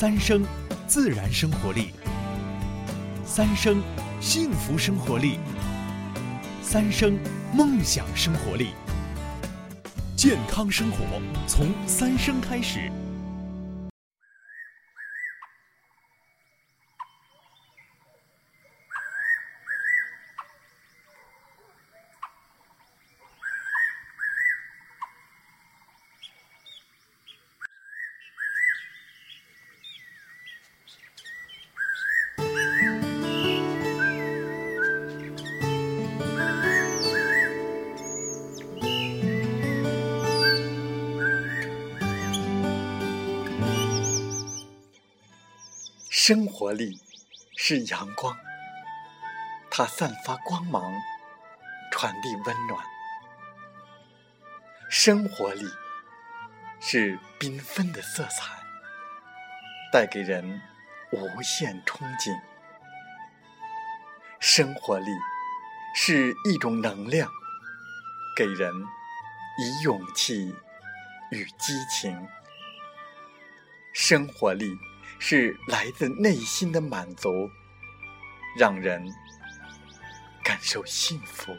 [0.00, 0.42] 三生
[0.86, 1.90] 自然生活力，
[3.22, 3.82] 三生
[4.18, 5.38] 幸福生活力，
[6.62, 7.18] 三生
[7.52, 8.68] 梦想生活力。
[10.16, 11.04] 健康生活
[11.46, 12.90] 从三生开始。
[46.30, 46.96] 生活力
[47.56, 48.38] 是阳光，
[49.68, 50.80] 它散发光芒，
[51.90, 52.78] 传递温暖；
[54.88, 55.64] 生活力
[56.78, 58.62] 是缤纷的色彩，
[59.92, 60.62] 带给人
[61.10, 62.40] 无限憧憬；
[64.38, 65.10] 生活力
[65.96, 67.28] 是一种能量，
[68.36, 68.72] 给人
[69.58, 70.54] 以勇气
[71.32, 72.14] 与激情；
[73.92, 74.78] 生活力。
[75.18, 77.50] 是来自内心的满足，
[78.56, 79.06] 让人
[80.42, 81.54] 感受幸福。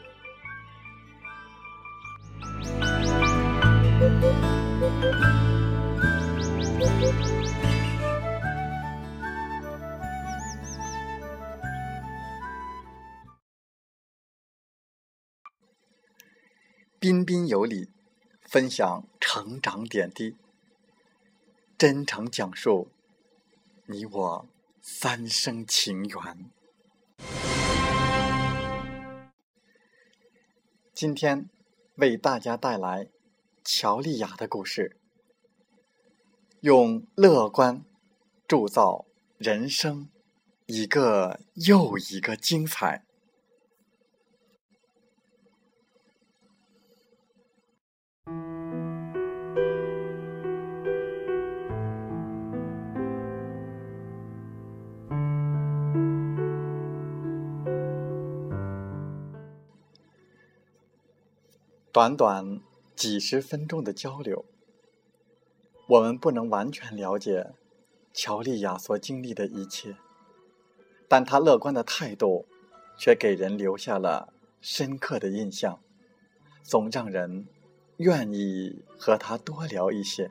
[16.98, 17.90] 彬彬有礼，
[18.42, 20.36] 分享成长点滴，
[21.76, 22.92] 真诚讲述。
[23.92, 24.48] 你我
[24.80, 26.50] 三生情缘。
[30.94, 31.50] 今天
[31.96, 33.10] 为大家带来
[33.62, 34.96] 乔丽雅的故事，
[36.60, 37.84] 用乐观
[38.48, 39.04] 铸造
[39.36, 40.08] 人生，
[40.64, 43.04] 一个又一个精彩。
[61.92, 62.58] 短短
[62.96, 64.46] 几十分钟的交流，
[65.86, 67.52] 我们不能完全了解
[68.14, 69.96] 乔丽亚所经历的一切，
[71.06, 72.46] 但她乐观的态度
[72.96, 74.32] 却给人留下了
[74.62, 75.80] 深刻的印象，
[76.62, 77.46] 总让人
[77.98, 80.30] 愿意和她多聊一些。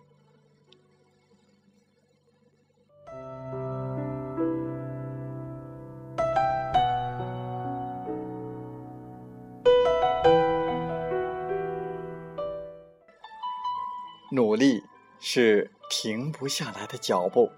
[14.33, 14.85] 努力
[15.19, 17.51] 是停不下来的脚步，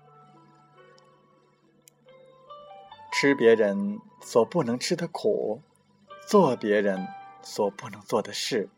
[3.11, 5.62] 吃别人所不能吃的苦，
[6.28, 7.07] 做别人
[7.44, 8.69] 所不能做的事，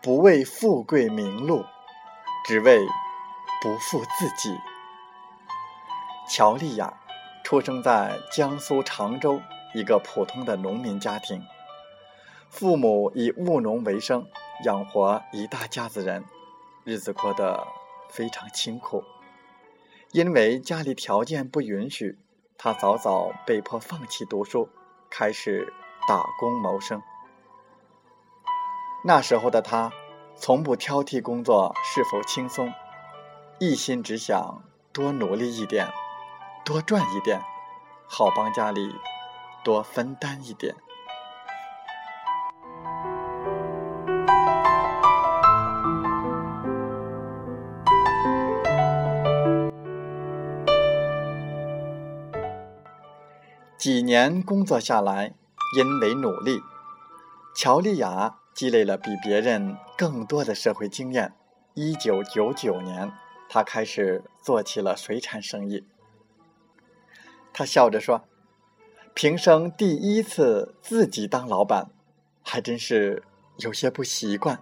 [0.00, 1.62] 不为富贵名禄，
[2.46, 2.86] 只为
[3.60, 4.56] 不负自己。
[6.26, 6.98] 乔丽亚
[7.44, 9.42] 出生在江苏常州
[9.74, 11.44] 一个普通的农民家庭，
[12.48, 14.26] 父母以务农为生。
[14.64, 16.24] 养活一大家子人，
[16.84, 17.66] 日子过得
[18.08, 19.02] 非常清苦。
[20.12, 22.16] 因为家里条件不允许，
[22.56, 24.68] 他早早被迫放弃读书，
[25.10, 25.72] 开始
[26.06, 27.02] 打工谋生。
[29.04, 29.90] 那时候的他，
[30.36, 32.72] 从不挑剔工作是否轻松，
[33.58, 34.62] 一心只想
[34.92, 35.88] 多努力一点，
[36.64, 37.40] 多赚一点，
[38.06, 38.94] 好帮家里
[39.64, 40.76] 多分担一点。
[54.12, 55.32] 年工作下来，
[55.74, 56.60] 因为努力，
[57.56, 61.32] 乔丽亚积累了比别人更多的社会经验。
[61.72, 63.10] 一九九九年，
[63.48, 65.86] 她开始做起了水产生意。
[67.54, 68.24] 她笑着说
[69.16, 71.86] ：“平生第一次自己当老板，
[72.42, 73.22] 还真是
[73.56, 74.60] 有些不习惯。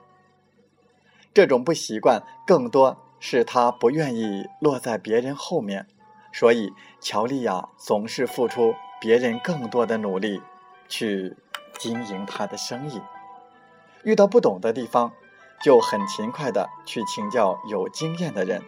[1.34, 5.88] 这种不习惯，更多是她不愿意落在别人后面，
[6.32, 10.42] 所以乔丽亚总是付出。”别人更多的努力
[10.88, 11.36] 去
[11.78, 13.00] 经营他的生意，
[14.04, 15.12] 遇到不懂的地方，
[15.62, 18.60] 就很勤快的去请教有经验的人；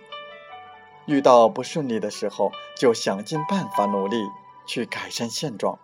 [1.06, 4.24] 遇到不顺利的时候，就想尽办法努力
[4.66, 5.78] 去改善现状。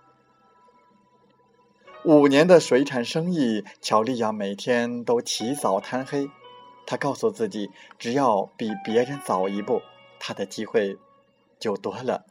[2.05, 6.31] 五年的水产生意，乔丽亚每天都起早贪黑。
[6.87, 9.83] 她告诉自己，只要比别人早一步，
[10.19, 10.97] 她的机会
[11.59, 12.25] 就多了。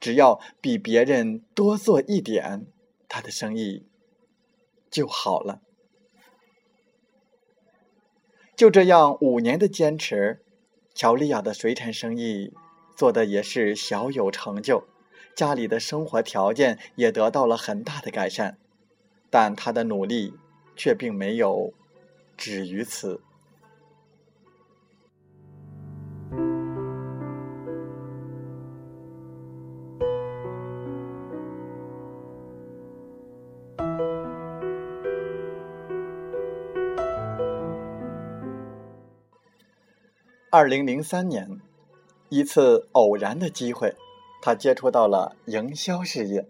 [0.00, 2.66] 只要比别人多做一点，
[3.08, 3.86] 他的生意
[4.90, 5.60] 就好了。
[8.56, 10.42] 就这样五年的坚持，
[10.94, 12.52] 乔丽亚的水产生意
[12.96, 14.84] 做的也是小有成就，
[15.34, 18.58] 家里的生活条件也得到了很大的改善。
[19.30, 20.34] 但他的努力
[20.74, 21.72] 却并没有
[22.36, 23.20] 止于此。
[40.58, 41.60] 二零零三年，
[42.30, 43.94] 一次偶然的机会，
[44.42, 46.48] 他接触到了营销事业。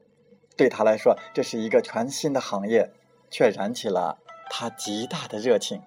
[0.57, 2.91] 对他来说，这是一个全新的行业，
[3.29, 4.17] 却燃起了
[4.49, 5.83] 他极大的热情。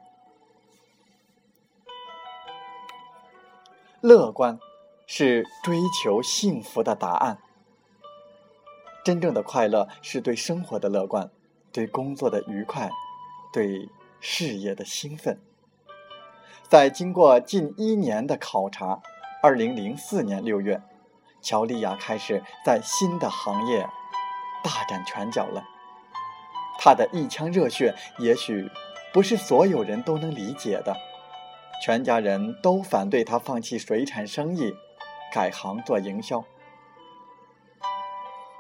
[4.02, 4.60] 乐观
[5.08, 7.40] 是追求幸福的答案。
[9.04, 11.28] 真正的快乐是对生活的乐观，
[11.72, 12.92] 对工作的愉快，
[13.52, 13.90] 对
[14.20, 15.40] 事业的兴奋。
[16.72, 19.02] 在经过近一年的考察，
[19.44, 20.82] 二零零四年六月，
[21.42, 23.86] 乔丽亚开始在新的行业
[24.64, 25.66] 大展拳脚了。
[26.80, 28.72] 她的一腔热血，也许
[29.12, 30.96] 不是所有人都能理解的。
[31.84, 34.74] 全家人都反对她放弃水产生意，
[35.34, 36.42] 改行做营销，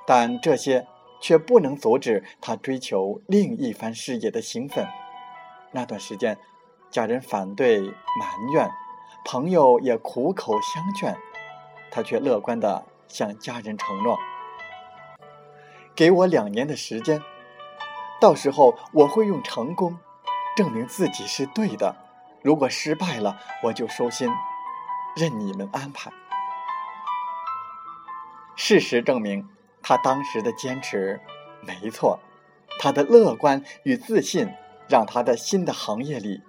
[0.05, 0.85] 但这些
[1.21, 4.85] 却不能阻止她追求另一番事业的兴奋。
[5.71, 6.37] 那段时间。
[6.91, 8.69] 家人反对埋怨，
[9.23, 11.17] 朋友也苦口相劝，
[11.89, 14.19] 他却乐观的向家人承诺
[15.95, 17.23] ：“给我两年的时间，
[18.19, 19.97] 到时候我会用成功
[20.57, 21.95] 证明自己是对的。
[22.43, 24.29] 如果失败了，我就收心，
[25.15, 26.11] 任你们安排。”
[28.57, 29.47] 事实证明，
[29.81, 31.21] 他当时的坚持
[31.61, 32.19] 没错，
[32.79, 34.49] 他的乐观与自信
[34.89, 36.43] 让他在新的行业里。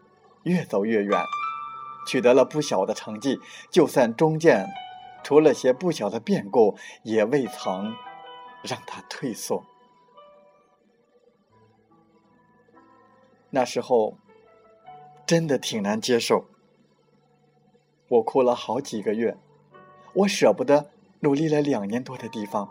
[0.45, 1.25] 越走越远，
[2.07, 3.41] 取得了不小的成绩。
[3.71, 4.67] 就算中间
[5.23, 7.95] 出了些不小的变故，也未曾
[8.63, 9.65] 让他退缩。
[13.51, 14.17] 那时候
[15.27, 16.47] 真的挺难接受，
[18.09, 19.37] 我哭了好几个月。
[20.15, 20.91] 我舍不得
[21.21, 22.69] 努力了两年多的地方，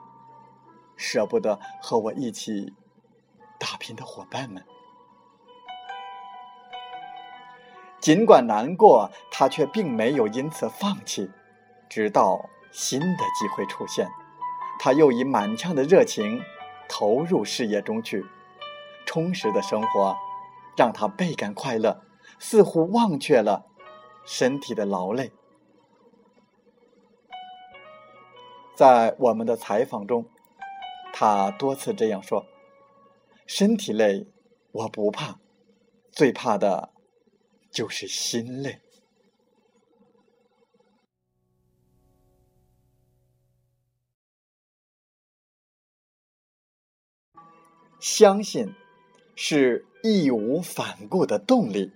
[0.96, 2.74] 舍不得和我一起
[3.60, 4.64] 打拼的伙伴们。
[8.02, 11.30] 尽管难过，他却并没有因此放弃。
[11.88, 14.10] 直到新的机会出现，
[14.80, 16.42] 他又以满腔的热情
[16.90, 18.26] 投入事业中去。
[19.06, 20.16] 充实的生活
[20.78, 22.02] 让他倍感快乐，
[22.40, 23.66] 似乎忘却了
[24.26, 25.32] 身体的劳累。
[28.74, 30.26] 在我们的采访中，
[31.14, 32.46] 他多次这样说
[33.46, 34.26] ：“身体累
[34.72, 35.40] 我不怕，
[36.12, 36.90] 最怕的。”
[37.72, 38.82] 就是心累。
[48.00, 48.74] 相信
[49.36, 51.92] 是义无反顾的动力。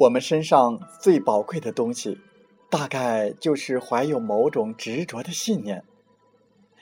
[0.00, 2.18] 我们身上最宝贵的东西，
[2.70, 5.84] 大概就是怀有某种执着的信念，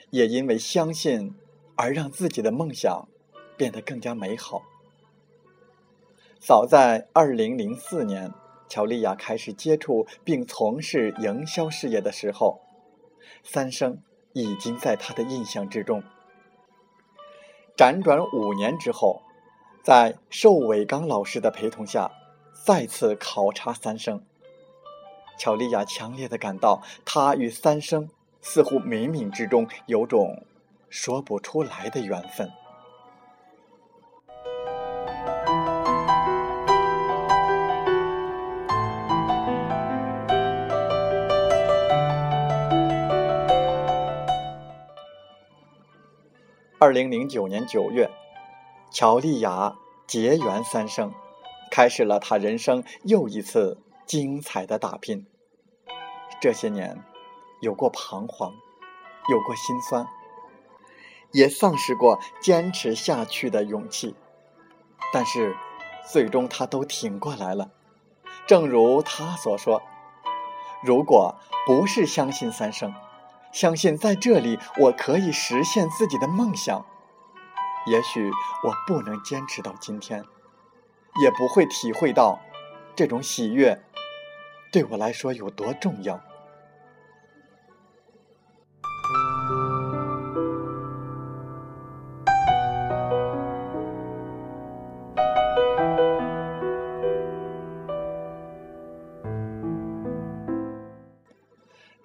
[0.09, 1.35] 也因为相信
[1.75, 3.09] 而让自己的梦想
[3.57, 4.61] 变得更加美好。
[6.39, 8.31] 早在二零零四年，
[8.69, 12.61] 乔丽亚开始接触并从事营销事业的时候，
[13.43, 16.01] 三生已经在她的印象之中。
[17.75, 19.21] 辗转五年之后，
[19.83, 22.09] 在寿伟刚老师的陪同下。
[22.65, 24.21] 再次考察三生，
[25.39, 28.09] 乔丽亚强烈的感到，他与三生
[28.41, 30.43] 似乎冥冥之中有种
[30.89, 32.51] 说不出来的缘分。
[46.77, 48.09] 二零零九年九月，
[48.91, 49.75] 乔丽亚
[50.05, 51.11] 结缘三生。
[51.71, 55.25] 开始了他人生又一次精彩的打拼。
[56.41, 57.03] 这些年，
[57.61, 58.53] 有过彷徨，
[59.29, 60.07] 有过心酸，
[61.31, 64.15] 也丧失过坚持下去的勇气。
[65.11, 65.55] 但是，
[66.11, 67.71] 最终他都挺过来了。
[68.47, 69.81] 正如他所说
[70.83, 71.35] ：“如果
[71.67, 72.93] 不是相信三生，
[73.51, 76.85] 相信在这里我可以实现自己的梦想，
[77.85, 78.31] 也许
[78.63, 80.23] 我不能坚持到今天，
[81.21, 82.39] 也不会体会到
[82.95, 83.81] 这种喜悦
[84.71, 86.21] 对我来说有多重要。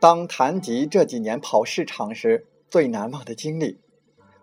[0.00, 3.78] 当谈及这几年跑市场时最难忘的经历，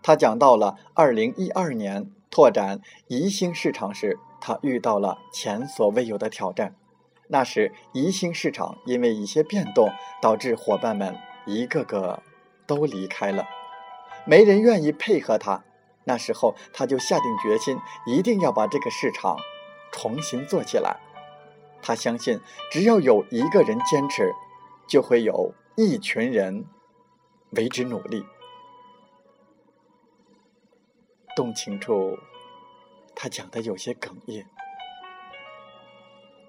[0.02, 6.76] 他讲到了2012年拓展宜兴市场时，他遇到了前所未有的挑战。
[7.28, 9.90] 那时宜兴市场因为一些变动，
[10.22, 12.22] 导致伙伴们一个个
[12.68, 13.48] 都离开了，
[14.26, 15.64] 没人愿意配合他。
[16.04, 19.38] 那时候他就下定决心，一定要把这个市场
[19.94, 20.98] 重新做起来。
[21.82, 24.34] 他相信，只要有一个人坚持。
[24.88, 26.66] 就会有一群人
[27.52, 28.26] 为之努力。
[31.34, 32.18] 动情处，
[33.24, 34.48] 他讲的有些哽咽。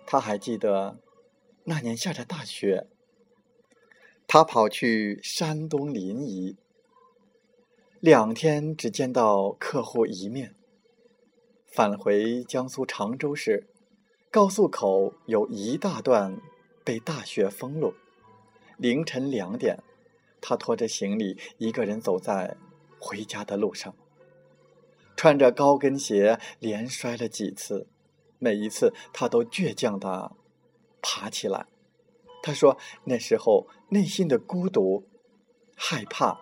[0.06, 0.96] 他还记得
[1.64, 2.86] 那年下着大雪，
[4.26, 6.56] 他跑去山东临沂，
[8.00, 10.54] 两天只见到客户一面。
[11.66, 13.68] 返回江苏常州时，
[14.30, 16.40] 高速口有一大段
[16.82, 17.92] 被大雪封路。
[18.78, 19.82] 凌晨两点，
[20.40, 22.56] 他拖着行李一个人走在
[22.98, 23.94] 回家的路上，
[25.22, 27.86] 穿着高跟鞋连摔了几次，
[28.40, 30.32] 每一次他都倔强的
[31.00, 31.68] 爬起来。
[32.42, 32.76] 他说
[33.06, 35.06] ：“那时候内心的孤独、
[35.76, 36.40] 害怕，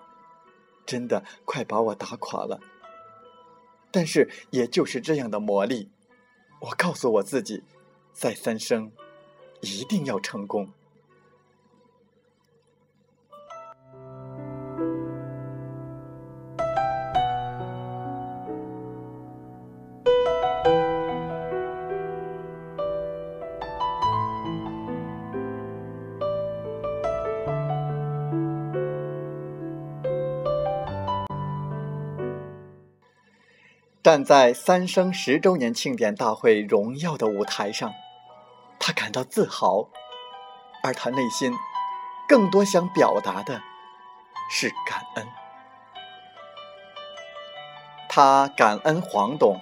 [0.87, 2.59] 真的快把我打垮了。
[3.91, 5.91] 但是也就是这样的磨砺，
[6.63, 7.63] 我告诉我自己，
[8.15, 8.91] 在三生
[9.61, 10.73] 一定要成功。”
[34.11, 37.95] 站在三生十周年庆典大会荣耀的舞台上，
[38.77, 39.89] 他感到自豪，
[40.83, 41.53] 而他内心
[42.27, 43.63] 更多想表达的
[44.51, 45.29] 是感恩。
[48.09, 49.61] 他感恩黄董，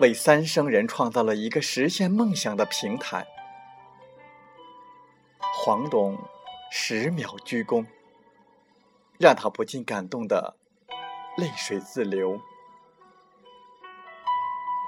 [0.00, 3.26] 为三生人创造了一个实现梦想的平台。
[5.40, 6.18] 黄董
[6.70, 7.86] 十秒鞠躬，
[9.18, 10.58] 让他不禁感动的
[11.38, 12.42] 泪水自流。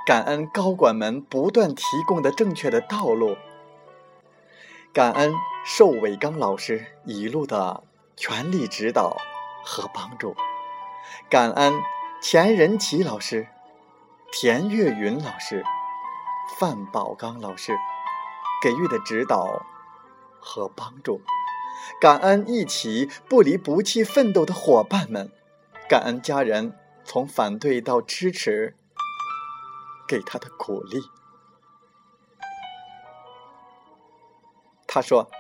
[0.07, 3.37] 感恩高管们不断提供的正确的道路，
[4.93, 5.33] 感恩
[5.65, 7.85] 寿伟刚老师一路的
[8.17, 9.17] 全力指导
[9.63, 10.35] 和帮助，
[11.29, 11.75] 感恩
[12.21, 13.47] 钱仁奇老师、
[14.33, 15.63] 田月云老师、
[16.59, 17.77] 范宝刚老师
[18.63, 19.65] 给予的指导
[20.41, 21.21] 和帮助，
[22.01, 25.31] 感恩一起不离不弃奋斗的伙伴们，
[25.89, 28.75] 感恩家人从反对到支持。
[30.11, 31.01] 给他的鼓励。
[34.89, 35.31] 他说：“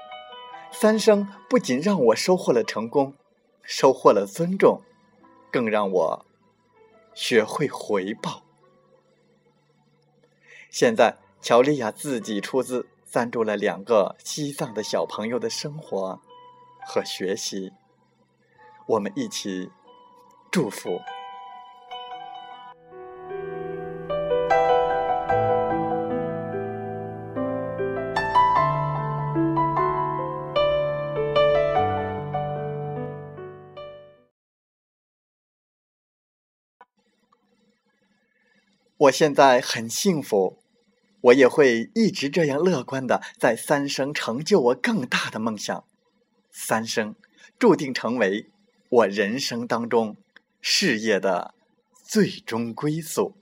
[0.70, 3.14] 三生不仅让我收获了成功，
[3.64, 4.82] 收获了尊重，
[5.50, 6.26] 更让我
[7.14, 8.44] 学会回报。”
[10.70, 16.20] 现在，乔丽亚自己出资赞助了两个西藏的小朋友的生活
[16.86, 17.72] 和学习。
[18.86, 19.72] 我们一起
[20.48, 21.00] 祝福。
[39.00, 40.58] 我现在很幸福，
[41.22, 45.82] 我也会一直这样乐观的在三生成就我更大的梦想。
[46.52, 47.14] 三生
[47.58, 48.50] 注定成为
[48.90, 50.18] 我人生当中
[50.60, 51.54] 事业的
[52.04, 53.39] 最终归宿。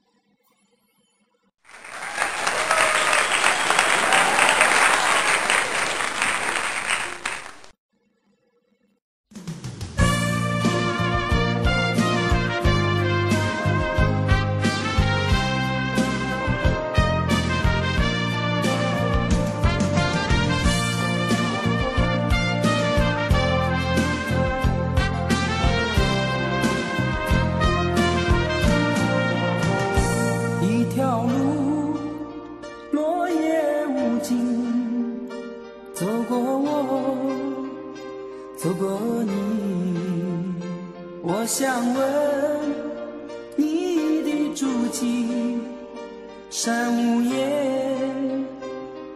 [46.49, 48.45] 山无言，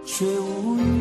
[0.05, 0.92] 水无语。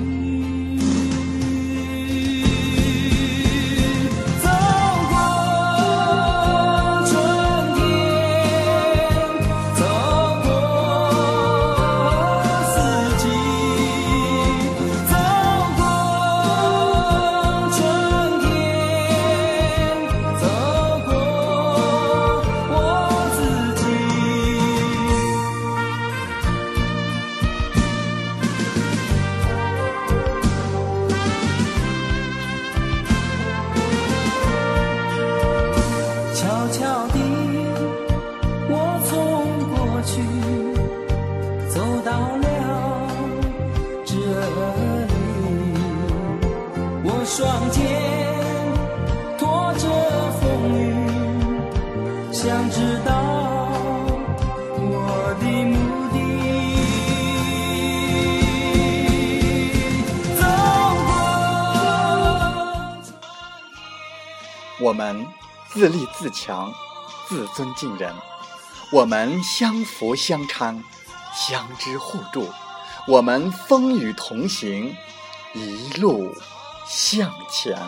[64.82, 65.24] 我们
[65.70, 66.74] 自立自强，
[67.28, 68.12] 自尊敬人；
[68.90, 70.82] 我们相扶相搀，
[71.32, 72.50] 相知互助；
[73.06, 74.94] 我们风雨同行，
[75.54, 76.34] 一路。
[76.84, 77.78] 向前。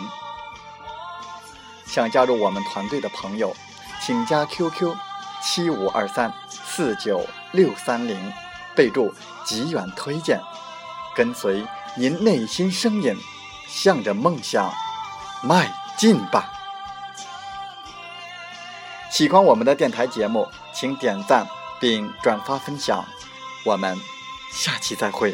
[1.85, 3.53] 想加入我们团队的朋友，
[4.01, 4.95] 请加 QQ
[5.43, 8.17] 七五二三四九六三零，
[8.73, 9.13] 备注
[9.45, 10.39] “极远推荐”，
[11.13, 13.15] 跟随您内心声音，
[13.67, 14.73] 向着梦想
[15.43, 16.49] 迈进吧。
[19.15, 21.47] 喜欢我们的电台节目，请点赞
[21.79, 23.01] 并转发分享。
[23.63, 23.97] 我们
[24.51, 25.33] 下期再会。